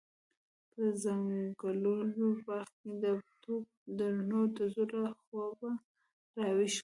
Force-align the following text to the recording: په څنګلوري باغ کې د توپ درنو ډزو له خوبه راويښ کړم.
په 0.71 0.83
څنګلوري 1.01 2.27
باغ 2.45 2.67
کې 2.81 2.91
د 3.03 3.05
توپ 3.43 3.65
درنو 3.97 4.41
ډزو 4.55 4.83
له 4.93 5.03
خوبه 5.21 5.69
راويښ 6.37 6.73
کړم. 6.77 6.79